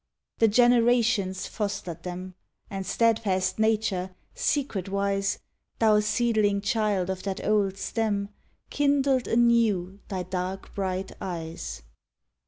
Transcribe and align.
The 0.39 0.47
generations 0.47 1.45
fostered 1.45 2.01
them; 2.01 2.33
And 2.71 2.87
steadfast 2.87 3.59
Nature, 3.59 4.15
secretwise— 4.35 5.37
Thou 5.77 5.99
seedling 5.99 6.61
child 6.61 7.11
of 7.11 7.21
that 7.21 7.45
old 7.45 7.77
stem— 7.77 8.29
Kindled 8.71 9.27
anew 9.27 9.99
thy 10.07 10.23
dark 10.23 10.73
bright 10.73 11.11
eyes. 11.21 11.83